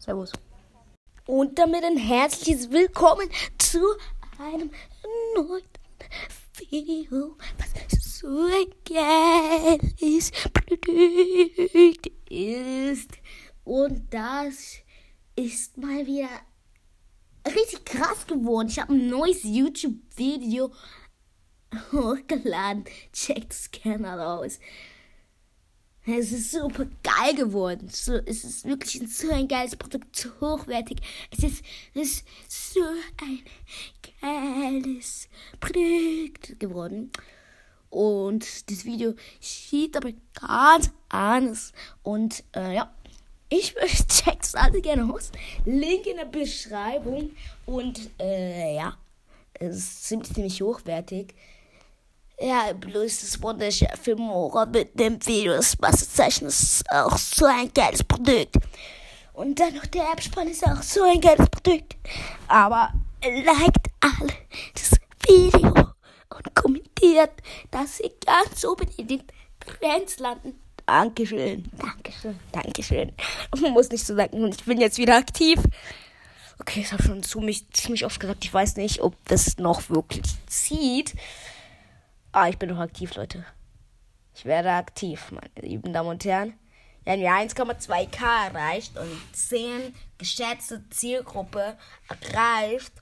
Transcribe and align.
Servus. 0.00 0.32
Und 1.26 1.58
damit 1.58 1.84
ein 1.84 1.98
herzliches 1.98 2.70
Willkommen 2.70 3.28
zu 3.58 3.80
einem 4.38 4.70
neuen 5.34 5.62
Video, 6.70 7.36
was 7.58 8.18
so 8.18 8.48
geiles 8.88 10.32
Produkt 10.54 12.10
ist. 12.30 13.10
Und 13.64 14.08
das 14.14 14.78
ist 15.36 15.76
mal 15.76 16.06
wieder 16.06 16.30
richtig 17.46 17.84
krass 17.84 18.26
geworden. 18.26 18.68
Ich 18.68 18.78
habe 18.78 18.94
ein 18.94 19.10
neues 19.10 19.42
YouTube-Video 19.42 20.72
hochgeladen. 21.92 22.86
Checkt 23.12 23.52
es 23.52 23.70
gerne 23.70 24.26
aus. 24.26 24.60
Es 26.18 26.32
ist 26.32 26.52
super 26.52 26.86
geil 27.02 27.34
geworden. 27.34 27.88
So, 27.88 28.14
es 28.26 28.44
ist 28.44 28.64
wirklich 28.64 29.02
so 29.14 29.30
ein 29.30 29.46
geiles 29.46 29.76
Produkt, 29.76 30.16
so 30.16 30.30
hochwertig. 30.40 30.98
Es 31.30 31.44
ist, 31.44 31.64
es 31.94 32.02
ist 32.02 32.74
so 32.74 32.80
ein 33.22 33.40
geiles 34.20 35.28
Produkt 35.60 36.58
geworden. 36.58 37.10
Und 37.90 38.70
das 38.70 38.84
Video 38.84 39.14
sieht 39.40 39.96
aber 39.96 40.12
ganz 40.34 40.90
anders. 41.08 41.72
Und 42.02 42.44
äh, 42.54 42.74
ja, 42.74 42.94
ich 43.48 43.74
checkt 44.08 44.44
es 44.44 44.54
alle 44.54 44.80
gerne 44.80 45.12
aus. 45.12 45.30
Link 45.64 46.06
in 46.06 46.16
der 46.16 46.24
Beschreibung. 46.24 47.30
Und 47.66 48.10
äh, 48.18 48.76
ja, 48.76 48.96
es 49.54 49.76
ist 49.76 50.04
ziemlich, 50.04 50.32
ziemlich 50.32 50.62
hochwertig. 50.62 51.34
Ja, 52.42 52.72
bloß 52.72 53.20
das 53.20 53.42
wunderschöne 53.42 53.98
Filmora 54.02 54.64
mit 54.64 54.98
dem 54.98 55.24
Videos, 55.26 55.76
Wasserzeichen 55.78 56.48
ist 56.48 56.90
auch 56.90 57.18
so 57.18 57.44
ein 57.44 57.70
geiles 57.74 58.02
Produkt. 58.02 58.56
Und 59.34 59.60
dann 59.60 59.74
noch 59.74 59.84
der 59.84 60.10
Abspann 60.10 60.48
ist 60.48 60.66
auch 60.66 60.80
so 60.80 61.02
ein 61.02 61.20
geiles 61.20 61.50
Produkt. 61.50 61.96
Aber 62.48 62.94
liked 63.22 63.90
alle 64.00 64.32
das 64.72 64.92
Video 65.28 65.68
und 66.30 66.54
kommentiert, 66.54 67.32
dass 67.70 67.98
sie 67.98 68.10
ganz 68.24 68.64
oben 68.64 68.88
in 68.96 69.08
den 69.08 69.22
Trends 69.60 70.18
landen. 70.18 70.58
Dankeschön, 70.86 71.70
Dankeschön, 71.76 72.40
Dankeschön. 72.52 73.12
Ich 73.54 73.60
muss 73.60 73.90
nicht 73.90 74.06
so 74.06 74.16
sagen, 74.16 74.48
ich 74.48 74.64
bin 74.64 74.80
jetzt 74.80 74.96
wieder 74.96 75.16
aktiv. 75.16 75.60
Okay, 76.58 76.80
ich 76.80 76.92
habe 76.92 77.02
schon 77.02 77.22
zu 77.22 77.40
mich 77.40 77.70
ziemlich 77.70 78.06
oft 78.06 78.18
gesagt, 78.18 78.46
ich 78.46 78.52
weiß 78.52 78.76
nicht, 78.76 79.02
ob 79.02 79.14
das 79.26 79.58
noch 79.58 79.90
wirklich 79.90 80.24
zieht. 80.46 81.14
Ah, 82.32 82.48
ich 82.48 82.58
bin 82.58 82.68
noch 82.68 82.78
aktiv, 82.78 83.16
Leute. 83.16 83.44
Ich 84.34 84.44
werde 84.44 84.70
aktiv, 84.70 85.32
meine 85.32 85.68
lieben 85.68 85.92
Damen 85.92 86.10
und 86.10 86.24
Herren. 86.24 86.54
Wenn 87.04 87.18
wir 87.18 87.30
1,2k 87.30 88.46
erreicht 88.46 88.96
und 88.96 89.20
10 89.32 89.92
geschätzte 90.16 90.88
Zielgruppe 90.90 91.76
erreicht. 92.08 92.92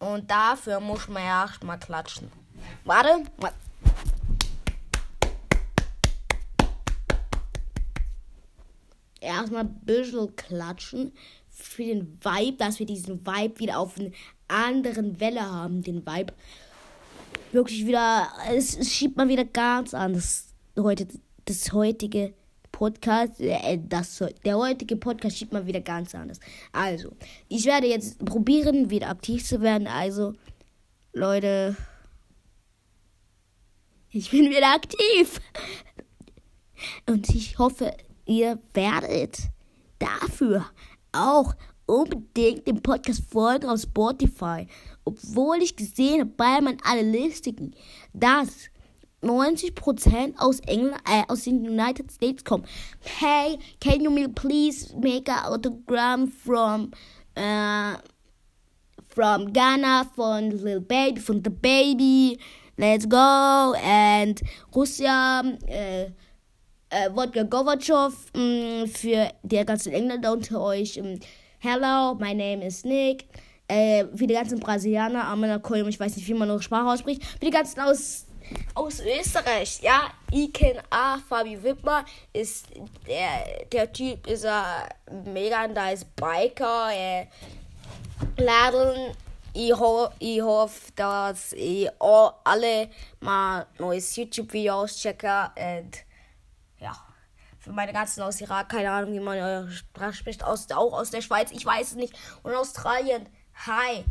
Und 0.00 0.28
dafür 0.28 0.80
muss 0.80 1.06
man 1.06 1.22
ja 1.22 1.42
erstmal 1.42 1.78
klatschen. 1.78 2.32
Warte. 2.84 3.22
Erstmal 9.20 9.62
ein 9.62 9.80
bisschen 9.84 10.34
klatschen 10.34 11.12
für 11.48 11.84
den 11.84 12.18
Vibe, 12.24 12.56
dass 12.56 12.80
wir 12.80 12.86
diesen 12.86 13.24
Vibe 13.24 13.60
wieder 13.60 13.78
auf 13.78 13.98
eine 13.98 14.10
anderen 14.48 15.20
Welle 15.20 15.42
haben. 15.42 15.82
Den 15.82 16.04
Vibe 16.04 16.32
wirklich 17.52 17.86
wieder, 17.86 18.28
es, 18.50 18.76
es 18.76 18.92
schiebt 18.92 19.16
mal 19.16 19.28
wieder 19.28 19.44
ganz 19.44 19.94
an. 19.94 20.14
Das, 20.14 20.54
heute, 20.76 21.08
das 21.44 21.72
heutige 21.72 22.34
Podcast, 22.72 23.40
äh, 23.40 23.78
das, 23.82 24.22
der 24.44 24.56
heutige 24.56 24.96
Podcast 24.96 25.38
schiebt 25.38 25.52
mal 25.52 25.66
wieder 25.66 25.80
ganz 25.80 26.14
anders. 26.14 26.38
Also, 26.72 27.12
ich 27.48 27.64
werde 27.64 27.86
jetzt 27.86 28.24
probieren, 28.24 28.90
wieder 28.90 29.08
aktiv 29.08 29.44
zu 29.44 29.60
werden. 29.60 29.86
Also, 29.86 30.34
Leute, 31.12 31.76
ich 34.10 34.30
bin 34.30 34.50
wieder 34.50 34.74
aktiv. 34.74 35.40
Und 37.08 37.28
ich 37.30 37.58
hoffe, 37.58 37.92
ihr 38.26 38.58
werdet 38.74 39.38
dafür 39.98 40.66
auch 41.12 41.54
unbedingt 41.88 42.66
den 42.66 42.82
Podcast 42.82 43.22
folgen 43.30 43.68
auf 43.68 43.80
Spotify. 43.80 44.66
Obwohl 45.04 45.62
ich 45.62 45.74
gesehen 45.74 46.20
habe 46.20 46.30
bei 46.36 46.60
meinen 46.60 46.78
Analytiken, 46.84 47.74
dass 48.12 48.70
90% 49.22 50.38
aus 50.38 50.60
England, 50.60 51.00
äh, 51.08 51.22
aus 51.28 51.44
den 51.44 51.68
United 51.68 52.12
States 52.12 52.44
kommen. 52.44 52.64
Hey, 53.00 53.58
can 53.80 54.00
you 54.00 54.28
please 54.28 54.94
make 54.96 55.28
an 55.28 55.52
autogram 55.52 56.28
from, 56.28 56.92
uh, 57.36 57.96
from 59.08 59.52
Ghana, 59.52 60.04
von 60.14 60.50
Little 60.50 60.80
Baby, 60.80 61.20
von 61.20 61.42
The 61.42 61.50
Baby, 61.50 62.38
let's 62.76 63.08
go, 63.08 63.74
and 63.82 64.40
Russia, 64.74 65.42
äh, 65.66 66.04
äh, 66.90 67.10
Wodka 67.12 67.42
Gorbatschow, 67.42 68.12
mh, 68.34 68.86
für 68.86 69.30
die 69.42 69.64
ganzen 69.64 69.92
Engländer 69.92 70.32
unter 70.32 70.60
euch, 70.60 70.96
mh, 70.96 71.18
Hello, 71.60 72.14
my 72.14 72.32
name 72.34 72.62
is 72.62 72.84
Nick. 72.84 73.24
Äh, 73.66 74.04
für 74.14 74.28
die 74.28 74.34
ganzen 74.34 74.60
Brasilianer, 74.60 75.24
Amena 75.24 75.58
Kolm, 75.58 75.88
ich 75.88 75.98
weiß 75.98 76.14
nicht, 76.14 76.28
wie 76.28 76.34
man 76.34 76.46
noch 76.46 76.62
Sprache 76.62 76.86
ausspricht. 76.88 77.24
Für 77.24 77.46
die 77.46 77.50
ganzen 77.50 77.80
aus, 77.80 78.26
aus 78.76 79.00
Österreich, 79.00 79.80
ja. 79.82 80.02
Iken 80.32 80.78
A, 80.88 81.18
Fabi 81.18 81.60
Wittmer 81.60 82.04
ist 82.32 82.66
der, 83.08 83.66
der 83.72 83.92
Typ, 83.92 84.24
ist 84.28 84.46
ein 84.46 85.32
mega 85.32 85.66
nice 85.66 86.04
Biker. 86.04 86.90
Äh, 86.92 87.26
Laden, 88.36 89.16
ich, 89.52 89.76
ho 89.76 90.10
ich 90.20 90.40
hoffe, 90.40 90.92
dass 90.94 91.54
ich 91.54 91.90
alle 91.98 92.88
mal 93.18 93.66
neues 93.80 94.14
YouTube-Video 94.14 94.74
auschecken 94.74 95.48
und 95.56 96.04
ja 96.80 97.07
für 97.58 97.72
meine 97.72 97.92
ganzen 97.92 98.22
aus 98.22 98.40
Irak, 98.40 98.68
keine 98.68 98.90
Ahnung, 98.90 99.12
wie 99.12 99.20
man 99.20 99.38
eure 99.38 99.70
Sprache 99.70 100.12
spricht, 100.12 100.44
aus, 100.44 100.70
auch 100.70 100.92
aus 100.92 101.10
der 101.10 101.20
Schweiz, 101.20 101.50
ich 101.50 101.64
weiß 101.64 101.88
es 101.88 101.96
nicht. 101.96 102.14
Und 102.42 102.54
Australien, 102.54 103.28
hi, 103.66 104.04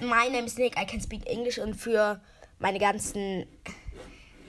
my 0.00 0.30
name 0.30 0.44
is 0.46 0.56
Nick, 0.56 0.80
I 0.80 0.86
can 0.86 1.00
speak 1.00 1.26
English. 1.26 1.58
Und 1.58 1.74
für 1.74 2.20
meine 2.58 2.78
ganzen 2.78 3.46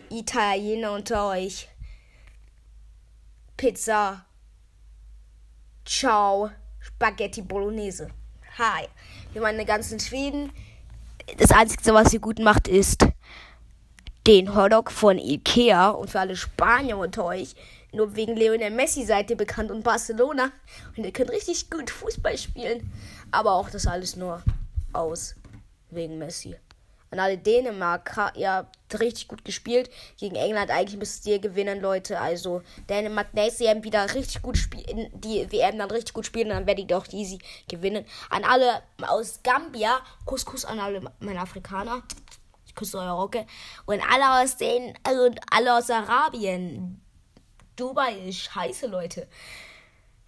Italiener 0.09 0.93
unter 0.93 1.27
euch, 1.29 1.67
Pizza, 3.57 4.25
ciao, 5.85 6.49
Spaghetti 6.79 7.41
Bolognese. 7.41 8.09
Hi, 8.57 8.87
für 9.33 9.41
meine 9.41 9.65
ganzen 9.65 9.99
Schweden, 9.99 10.51
das 11.37 11.51
Einzige, 11.51 11.93
was 11.93 12.13
ihr 12.13 12.19
gut 12.19 12.39
macht, 12.39 12.67
ist 12.67 13.05
den 14.27 14.55
Hotdog 14.55 14.91
von 14.91 15.17
Ikea. 15.17 15.89
Und 15.89 16.09
für 16.09 16.19
alle 16.19 16.35
Spanier 16.35 16.97
unter 16.97 17.25
euch, 17.25 17.55
nur 17.93 18.15
wegen 18.15 18.35
Lionel 18.35 18.71
Messi 18.71 19.05
seid 19.05 19.29
ihr 19.29 19.37
bekannt 19.37 19.71
und 19.71 19.83
Barcelona. 19.83 20.51
Und 20.97 21.03
ihr 21.05 21.13
könnt 21.13 21.31
richtig 21.31 21.69
gut 21.69 21.89
Fußball 21.89 22.37
spielen. 22.37 22.91
Aber 23.31 23.53
auch 23.53 23.69
das 23.69 23.87
alles 23.87 24.15
nur 24.15 24.41
aus 24.93 25.35
wegen 25.91 26.17
Messi. 26.17 26.55
An 27.11 27.19
alle 27.19 27.37
Dänemark, 27.37 28.33
ihr 28.35 28.51
habt 28.51 28.99
richtig 28.99 29.27
gut 29.27 29.45
gespielt. 29.45 29.91
Gegen 30.17 30.35
England 30.35 30.71
eigentlich 30.71 30.97
müsst 30.97 31.27
ihr 31.27 31.37
gewinnen, 31.37 31.79
Leute. 31.79 32.19
Also 32.19 32.63
Dänemark 32.89 33.35
nächste 33.35 33.65
EM 33.65 33.83
wieder 33.83 34.11
richtig 34.15 34.41
gut 34.41 34.57
spielen. 34.57 35.11
Die 35.13 35.51
WM 35.51 35.77
dann 35.77 35.91
richtig 35.91 36.15
gut 36.15 36.25
spielen, 36.25 36.49
dann 36.49 36.65
werdet 36.65 36.89
ihr 36.89 36.97
auch 36.97 37.07
easy 37.11 37.37
gewinnen. 37.69 38.05
An 38.31 38.43
alle 38.43 38.81
aus 39.07 39.41
Gambia, 39.43 39.99
Kuss, 40.25 40.43
Kuss 40.43 40.65
an 40.65 40.79
alle 40.79 41.01
meine 41.19 41.39
Afrikaner. 41.39 42.01
Ich 42.65 42.73
küsse 42.73 42.97
eure 42.97 43.11
Rocke. 43.11 43.45
Und 43.85 44.01
alle 44.11 44.41
aus 44.41 44.57
den, 44.57 44.97
also 45.03 45.29
alle 45.51 45.77
aus 45.77 45.91
Arabien. 45.91 47.02
Dubai 47.75 48.13
ist 48.27 48.39
scheiße, 48.39 48.87
Leute. 48.87 49.27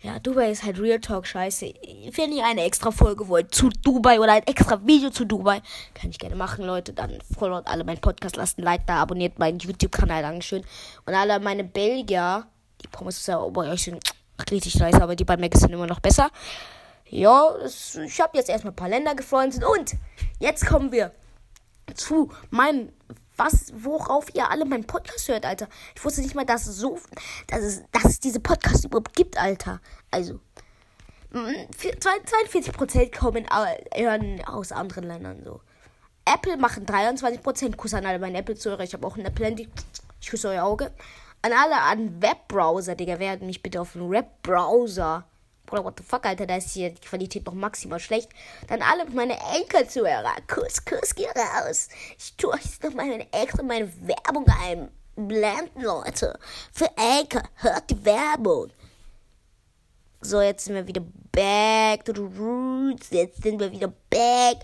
Ja, 0.02 0.20
Dubai 0.20 0.52
ist 0.52 0.64
halt 0.64 0.80
Real 0.80 1.00
Talk 1.00 1.26
scheiße. 1.26 1.74
Wenn 2.12 2.32
ihr 2.32 2.46
eine 2.46 2.64
extra 2.64 2.92
Folge 2.92 3.28
wollt 3.28 3.56
zu 3.56 3.70
Dubai 3.70 4.20
oder 4.20 4.34
ein 4.34 4.44
extra 4.46 4.86
Video 4.86 5.10
zu 5.10 5.26
Dubai, 5.26 5.62
kann 5.94 6.10
ich 6.10 6.20
gerne 6.20 6.36
machen, 6.36 6.66
Leute. 6.66 6.94
Dann 6.94 7.20
followt 7.38 7.68
alle 7.68 7.84
meinen 7.84 8.02
Podcast, 8.02 8.36
lasst 8.36 8.60
ein 8.60 8.64
Like 8.64 8.86
da, 8.88 8.98
abonniert 8.98 9.40
meinen 9.40 9.60
YouTube-Kanal, 9.60 10.22
Dankeschön. 10.22 10.64
Und 11.06 11.14
alle 11.14 11.40
meine 11.40 11.64
Belgier, 11.64 12.46
die 12.84 12.88
Pommes 12.88 13.26
ja 13.26 13.40
bei 13.48 13.72
euch 13.72 13.84
sind 13.84 14.04
richtig 14.52 14.76
nice, 14.76 14.96
aber 14.96 15.16
die 15.16 15.26
bei 15.26 15.38
Mac 15.38 15.56
sind 15.56 15.72
immer 15.72 15.88
noch 15.88 16.00
besser. 16.00 16.30
Ja, 17.08 17.56
ich 17.66 18.20
habe 18.20 18.38
jetzt 18.38 18.50
erstmal 18.50 18.74
ein 18.74 18.76
paar 18.76 18.90
Länder 18.90 19.16
gefreundet 19.16 19.64
und 19.64 19.96
jetzt 20.40 20.66
kommen 20.66 20.92
wir 20.92 21.12
zu 21.94 22.32
meinem 22.50 22.90
was, 23.38 23.74
worauf 23.76 24.34
ihr 24.34 24.50
alle 24.50 24.66
meinen 24.66 24.86
Podcast 24.86 25.28
hört, 25.28 25.46
Alter. 25.46 25.68
Ich 25.96 26.04
wusste 26.04 26.22
nicht 26.22 26.36
mal, 26.36 26.46
dass 26.46 26.68
es 26.68 26.78
so, 26.78 27.00
dass 27.48 27.62
es, 27.62 27.84
dass 27.92 28.06
es 28.06 28.20
diese 28.20 28.40
Podcasts 28.40 28.86
überhaupt 28.86 29.16
gibt, 29.16 29.38
Alter. 29.38 29.82
Also, 30.12 30.40
42% 31.34 33.18
kommen, 33.18 33.46
hören 33.94 34.42
aus 34.46 34.72
anderen 34.72 35.04
Ländern 35.04 35.44
so. 35.44 35.62
Apple 36.26 36.58
machen 36.58 36.86
23%. 36.86 37.76
Kuss 37.76 37.94
an 37.94 38.06
alle 38.06 38.20
meine 38.20 38.40
Apple-Zuhörer. 38.40 38.84
Ich 38.84 38.94
habe 38.94 39.06
auch 39.06 39.18
ein 39.18 39.26
Apple-Handy. 39.26 39.70
Ich 40.20 40.30
küsse 40.30 40.50
euer 40.50 40.64
Auge. 40.64 40.92
An 41.42 41.52
alle 41.54 41.82
an 41.82 42.22
Webbrowser, 42.22 42.96
Digga. 42.96 43.20
Werden 43.20 43.46
mich 43.48 43.62
bitte 43.62 43.80
auf 43.82 43.96
einen 43.96 44.10
Webbrowser 44.10 45.26
Bruder, 45.66 45.84
what 45.84 45.98
the 45.98 46.04
fuck, 46.04 46.26
Alter, 46.26 46.46
da 46.46 46.58
ist 46.58 46.72
hier 46.72 46.92
die 46.92 47.02
Qualität 47.02 47.46
noch 47.46 47.54
maximal 47.54 48.00
schlecht. 48.00 48.30
Dann 48.68 48.82
alle 48.82 49.06
meine 49.10 49.38
Enkelzuhörer. 49.56 50.36
Kuss, 50.48 50.84
Kuss, 50.86 51.16
geh 51.16 51.28
raus. 51.28 51.90
Ich 52.18 52.36
tue 52.36 52.56
jetzt 52.56 52.84
noch 52.84 52.94
meine 52.94 53.32
extra 53.34 53.64
meine 53.64 53.92
Werbung 54.08 54.46
einblenden, 54.48 55.82
Leute. 55.82 56.38
Für 56.72 56.90
Enkel, 56.98 57.42
hört 57.56 57.90
die 57.90 58.06
Werbung. 58.06 58.72
So, 60.22 60.42
jetzt 60.42 60.66
sind 60.66 60.76
wir 60.76 60.88
wieder 60.88 61.04
back 61.32 62.04
to 62.06 62.14
the 62.14 62.22
roots. 62.22 63.10
Jetzt 63.12 63.44
sind 63.44 63.60
wir 63.60 63.72
wieder 63.72 63.94
back. 64.10 64.58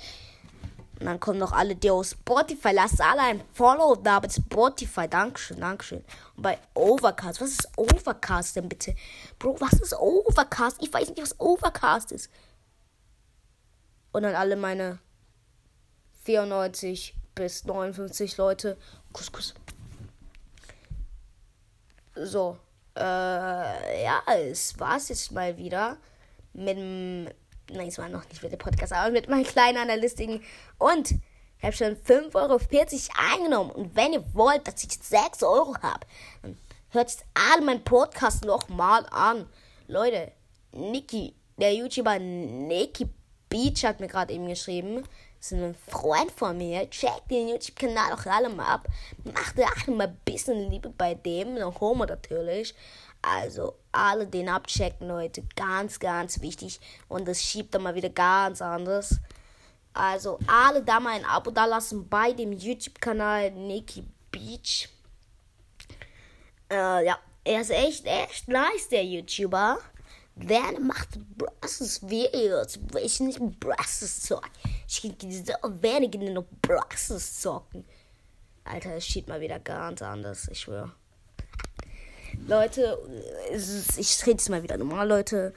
Und 1.02 1.08
dann 1.08 1.20
kommen 1.20 1.40
noch 1.40 1.52
alle, 1.52 1.76
die 1.76 1.90
aus 1.90 2.12
Spotify. 2.12 2.74
Lasst 2.74 3.02
alle 3.02 3.22
ein 3.22 3.42
Follow 3.54 3.96
da 3.96 4.20
bei 4.20 4.30
Spotify. 4.30 5.08
Dankeschön, 5.08 5.60
Dankeschön. 5.60 6.04
Und 6.36 6.44
bei 6.44 6.60
Overcast. 6.76 7.42
Was 7.42 7.50
ist 7.50 7.70
Overcast 7.76 8.56
denn 8.56 8.70
bitte? 8.70 8.94
Bro, 9.40 9.60
was 9.60 9.74
ist 9.74 9.96
Overcast? 9.98 10.78
Ich 10.80 10.94
weiß 10.94 11.10
nicht, 11.10 11.20
was 11.20 11.40
Overcast 11.40 12.12
ist. 12.12 12.30
Und 14.12 14.22
dann 14.22 14.36
alle 14.36 14.56
meine 14.56 15.00
94 16.24 17.16
bis 17.34 17.66
59 17.66 18.38
Leute. 18.38 18.78
Kuss, 19.12 19.32
Kuss. 19.32 19.56
So. 22.14 22.60
Äh, 22.96 24.04
ja, 24.04 24.22
es 24.28 24.80
war's 24.80 25.10
jetzt 25.10 25.32
mal 25.32 25.58
wieder 25.58 25.98
mit 26.54 26.78
dem 26.78 27.28
Nein, 27.70 27.88
es 27.88 27.98
war 27.98 28.10
noch 28.10 28.28
nicht 28.28 28.42
mit 28.44 28.52
dem 28.52 28.60
Podcast, 28.60 28.94
aber 28.94 29.12
mit 29.12 29.30
meinem 29.30 29.44
kleinen 29.44 29.78
Analystigen. 29.78 30.44
Und 30.78 31.12
ich 31.12 31.64
habe 31.64 31.74
schon 31.74 31.96
5,40 31.96 32.36
Euro 32.36 32.60
eingenommen. 33.32 33.72
Und 33.72 33.96
wenn 33.96 34.14
ihr 34.14 34.24
wollt, 34.34 34.68
dass 34.68 34.84
ich 34.84 34.92
6 34.92 35.44
Euro 35.44 35.76
habe, 35.82 36.06
dann 36.42 36.58
hört 36.90 37.12
jetzt 37.12 37.24
alle 37.34 37.64
meinen 37.64 37.84
Podcast 37.84 38.44
nochmal 38.46 39.06
an. 39.12 39.48
Leute, 39.88 40.32
Niki, 40.72 41.36
der 41.58 41.74
YouTuber 41.74 42.18
Niki 42.20 43.08
Beach 43.48 43.84
hat 43.84 44.00
mir 44.00 44.08
gerade 44.08 44.34
eben 44.34 44.48
geschrieben. 44.48 45.04
Das 45.38 45.52
ist 45.52 45.60
ein 45.60 45.76
Freund 45.88 46.32
von 46.32 46.58
mir. 46.58 46.90
Checkt 46.90 47.30
den 47.30 47.50
YouTube-Kanal 47.50 48.14
auch 48.14 48.26
alle 48.26 48.50
mal 48.50 48.66
ab. 48.66 48.88
Macht 49.24 49.60
alle 49.60 49.96
mal 49.96 50.08
ein 50.08 50.20
bisschen 50.24 50.70
Liebe 50.70 50.90
bei 50.90 51.16
dem. 51.16 51.56
Noch 51.56 51.82
Homo 51.82 52.06
natürlich. 52.06 52.74
Also 53.22 53.76
alle 53.92 54.26
den 54.26 54.50
abchecken, 54.50 55.08
Leute. 55.08 55.44
Ganz, 55.56 56.00
ganz 56.00 56.42
wichtig. 56.42 56.80
Und 57.08 57.28
das 57.28 57.42
schiebt 57.42 57.74
dann 57.76 57.84
mal 57.84 57.96
wieder 57.96 58.10
ganz 58.10 58.62
anders. 58.62 59.20
Also 59.94 60.40
alle 60.48 60.84
da 60.84 61.00
mal 61.00 61.16
ein 61.16 61.26
Abo 61.26 61.52
da 61.52 61.66
lassen 61.66 62.08
bei 62.08 62.32
dem 62.32 62.54
YouTube-Kanal 62.54 63.52
Nikki 63.52 64.04
Beach. 64.32 64.90
Äh, 66.72 67.06
ja, 67.06 67.20
er 67.44 67.62
ist 67.62 67.72
echt, 67.72 68.06
echt 68.06 68.48
nice, 68.48 68.88
der 68.90 69.04
YouTuber. 69.04 69.80
Der 70.36 70.80
macht 70.80 71.10
Brasses 71.38 72.08
Videos. 72.08 72.80
Ich 73.04 73.20
nicht 73.20 73.40
Brasses 73.60 74.22
zocken. 74.22 74.50
Ich 74.88 75.02
kann 75.02 75.32
so 75.32 75.54
wenige 75.82 76.18
nur 76.20 76.46
Brasses 76.62 77.42
zocken. 77.42 77.86
Alter, 78.64 78.96
es 78.96 79.06
schiebt 79.06 79.28
mal 79.28 79.42
wieder 79.42 79.60
ganz 79.60 80.02
anders, 80.02 80.48
ich 80.50 80.62
schwöre. 80.62 80.94
Leute, 82.52 83.00
ich 83.50 84.22
rede 84.24 84.32
jetzt 84.32 84.50
mal 84.50 84.62
wieder 84.62 84.76
normal, 84.76 85.08
Leute. 85.08 85.54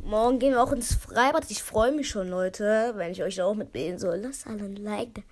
Morgen 0.00 0.38
gehen 0.38 0.52
wir 0.52 0.62
auch 0.62 0.72
ins 0.72 0.94
Freibad. 0.94 1.50
Ich 1.50 1.62
freue 1.62 1.90
mich 1.90 2.06
schon, 2.06 2.28
Leute, 2.28 2.92
wenn 2.96 3.12
ich 3.12 3.22
euch 3.22 3.40
auch 3.40 3.54
mitbilden 3.54 3.98
soll. 3.98 4.18
Lasst 4.18 4.46
alle 4.46 4.62
ein 4.64 4.76
Like. 4.76 5.22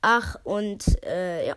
Ach, 0.00 0.36
und 0.44 1.04
äh, 1.04 1.48
ja. 1.48 1.56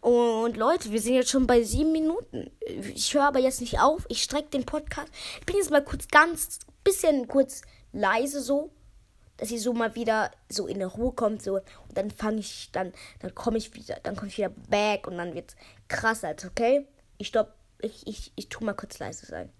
Und 0.00 0.56
Leute, 0.56 0.90
wir 0.90 1.02
sind 1.02 1.16
jetzt 1.16 1.28
schon 1.28 1.46
bei 1.46 1.62
sieben 1.62 1.92
Minuten. 1.92 2.50
Ich 2.94 3.12
höre 3.12 3.26
aber 3.26 3.40
jetzt 3.40 3.60
nicht 3.60 3.78
auf. 3.80 4.06
Ich 4.08 4.22
strecke 4.22 4.48
den 4.48 4.64
Podcast. 4.64 5.12
Ich 5.40 5.44
bin 5.44 5.56
jetzt 5.56 5.70
mal 5.70 5.84
kurz 5.84 6.08
ganz, 6.08 6.60
bisschen 6.82 7.28
kurz 7.28 7.60
leise 7.92 8.40
so 8.40 8.70
dass 9.38 9.48
sie 9.48 9.58
so 9.58 9.72
mal 9.72 9.94
wieder 9.94 10.30
so 10.48 10.66
in 10.66 10.78
der 10.78 10.88
Ruhe 10.88 11.12
kommt 11.12 11.42
so. 11.42 11.54
Und 11.54 11.64
dann 11.94 12.10
fange 12.10 12.40
ich 12.40 12.70
dann 12.72 12.92
dann 13.20 13.34
komme 13.34 13.58
ich 13.58 13.74
wieder 13.74 13.98
dann 14.02 14.14
komme 14.14 14.28
ich 14.28 14.38
wieder 14.38 14.50
back 14.50 15.06
und 15.06 15.16
dann 15.16 15.34
wird's 15.34 15.56
krass 15.88 16.24
als 16.24 16.44
okay? 16.44 16.86
Ich 17.16 17.28
stopp 17.28 17.54
ich 17.80 18.06
ich 18.06 18.32
ich 18.36 18.48
tu 18.48 18.64
mal 18.64 18.74
kurz 18.74 18.98
leise 18.98 19.26
sein 19.26 19.50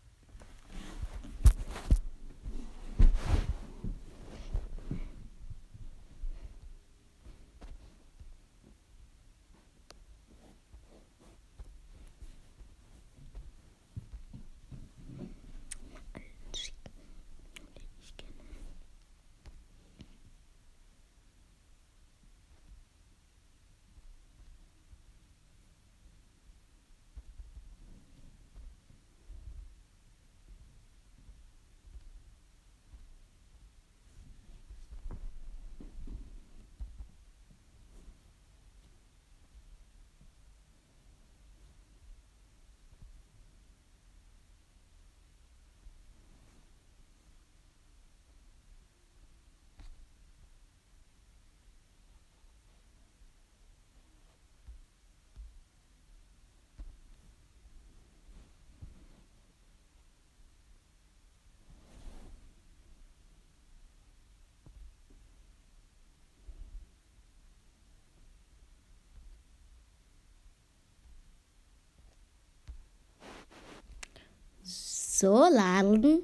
So, 75.20 75.48
Laden. 75.52 76.22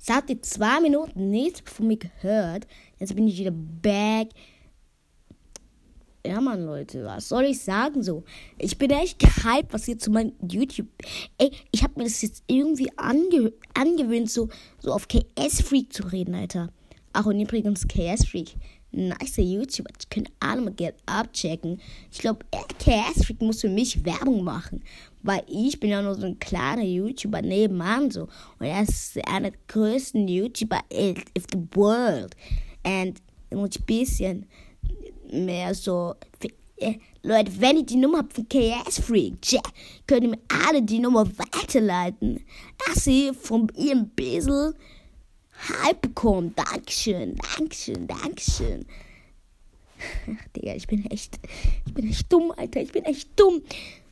Es 0.00 0.08
hat 0.08 0.28
die 0.28 0.40
zwei 0.40 0.80
Minuten 0.80 1.30
nichts 1.30 1.68
von 1.68 1.88
mir 1.88 1.96
gehört. 1.96 2.64
Jetzt 3.00 3.16
bin 3.16 3.26
ich 3.26 3.36
wieder 3.36 3.50
back. 3.50 4.28
Ja, 6.24 6.40
Mann, 6.40 6.64
Leute, 6.64 7.04
was 7.04 7.28
soll 7.28 7.46
ich 7.46 7.60
sagen 7.60 8.04
so? 8.04 8.22
Ich 8.56 8.78
bin 8.78 8.92
echt 8.92 9.18
gehypt, 9.18 9.72
was 9.72 9.86
hier 9.86 9.98
zu 9.98 10.12
meinem 10.12 10.34
YouTube. 10.48 10.86
Ey, 11.38 11.50
ich 11.72 11.82
habe 11.82 11.94
mir 11.96 12.04
das 12.04 12.22
jetzt 12.22 12.44
irgendwie 12.46 12.96
ange 12.96 13.52
angewöhnt, 13.74 14.30
so, 14.30 14.48
so 14.78 14.92
auf 14.92 15.08
KS-Freak 15.08 15.92
zu 15.92 16.04
reden, 16.04 16.36
Alter. 16.36 16.72
Ach, 17.12 17.26
und 17.26 17.40
übrigens, 17.40 17.88
KS-Freak 17.88 18.54
nice 18.92 19.36
YouTuber. 19.36 19.90
Die 20.00 20.08
können 20.08 20.28
alle 20.40 20.60
mal 20.60 20.72
Geld 20.72 20.96
abchecken. 21.06 21.80
Ich 22.10 22.18
glaube, 22.18 22.44
Freak 23.24 23.40
muss 23.40 23.60
für 23.60 23.68
mich 23.68 24.04
Werbung 24.04 24.44
machen. 24.44 24.82
Weil 25.22 25.42
ich 25.48 25.78
bin 25.78 25.90
ja 25.90 26.02
nur 26.02 26.14
so 26.14 26.26
ein 26.26 26.38
kleiner 26.38 26.82
YouTuber 26.82 27.42
nebenan 27.42 28.10
so. 28.10 28.22
Und 28.58 28.66
er 28.66 28.82
ist 28.82 29.18
einer 29.26 29.50
der 29.50 29.60
größten 29.68 30.26
YouTuber 30.26 30.80
in 30.88 31.16
the 31.34 31.58
world. 31.74 32.34
Und 32.84 33.20
muss 33.52 33.78
ein 33.78 33.84
bisschen 33.86 34.46
mehr 35.30 35.74
so. 35.74 36.14
Äh, 36.76 36.94
Leute, 37.22 37.52
wenn 37.60 37.76
ihr 37.76 37.84
die 37.84 37.96
Nummer 37.96 38.24
von 38.32 38.48
KS 38.48 39.00
Freak, 39.00 39.36
könnt 40.06 40.22
ihr 40.22 40.30
mir 40.30 40.38
alle 40.66 40.80
die 40.80 40.98
Nummer 40.98 41.26
weiterleiten. 41.26 42.40
Dass 42.86 43.06
ihr 43.06 43.34
von 43.34 43.70
ihrem 43.76 44.08
bisschen 44.08 44.72
Hype 45.68 46.00
bekommen. 46.00 46.54
Dankeschön, 46.54 47.36
Dankeschön, 47.36 48.06
Dankeschön. 48.06 48.86
Ach, 50.26 50.48
Digga, 50.56 50.74
ich 50.74 50.86
bin 50.86 51.04
echt, 51.10 51.38
ich 51.86 51.94
bin 51.94 52.08
echt 52.08 52.32
dumm, 52.32 52.52
Alter. 52.56 52.80
Ich 52.80 52.92
bin 52.92 53.04
echt 53.04 53.38
dumm. 53.38 53.62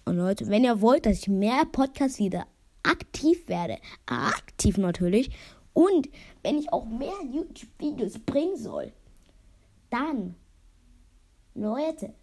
Und 0.05 0.17
Leute, 0.17 0.49
wenn 0.49 0.65
ihr 0.65 0.81
wollt, 0.81 1.07
dass 1.07 1.21
ich 1.21 1.29
mehr 1.29 1.65
Podcasts 1.65 2.19
wieder 2.19 2.47
aktiv 2.83 3.49
werde, 3.49 3.79
aktiv 4.07 4.79
natürlich, 4.79 5.31
und 5.73 6.09
wenn 6.43 6.59
ich 6.59 6.73
auch 6.73 6.87
mehr 6.87 7.15
YouTube-Videos 7.31 8.19
bringen 8.21 8.57
soll, 8.57 8.93
dann, 9.91 10.35
Leute, 11.55 12.15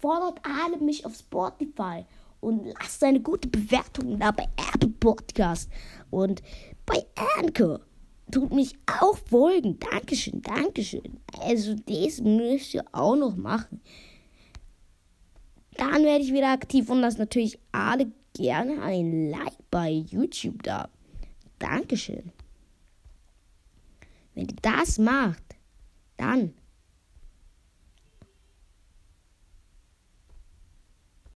fordert 0.00 0.40
alle 0.42 0.78
mich 0.78 1.06
auf 1.06 1.14
Spotify 1.14 2.04
und 2.40 2.66
lasst 2.66 3.04
eine 3.04 3.20
gute 3.20 3.48
Bewertung 3.48 4.18
da 4.18 4.30
bei 4.32 4.48
Apple 4.74 4.88
Podcast 4.88 5.70
und 6.10 6.42
bei 6.86 7.06
Anchor 7.38 7.80
tut 8.30 8.52
mich 8.52 8.74
auch 8.86 9.18
folgen. 9.28 9.78
Dankeschön, 9.78 10.42
Dankeschön. 10.42 11.20
Also 11.40 11.74
das 11.74 12.20
müsst 12.20 12.74
ihr 12.74 12.84
auch 12.92 13.16
noch 13.16 13.36
machen. 13.36 13.80
Dann 15.76 16.04
werde 16.04 16.24
ich 16.24 16.32
wieder 16.32 16.52
aktiv 16.52 16.90
und 16.90 17.00
lasst 17.00 17.18
natürlich 17.18 17.58
alle 17.72 18.10
gerne 18.34 18.82
ein 18.82 19.30
Like 19.30 19.56
bei 19.70 19.90
YouTube 19.90 20.62
da. 20.62 20.88
Dankeschön. 21.58 22.32
Wenn 24.34 24.48
ihr 24.48 24.56
das 24.62 24.98
macht, 24.98 25.42
dann 26.16 26.54